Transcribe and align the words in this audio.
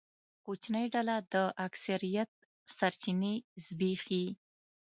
کوچنۍ 0.45 0.85
ډله 0.93 1.15
د 1.33 1.35
اکثریت 1.67 2.29
سرچینې 2.77 3.33
زبېښي. 3.65 4.25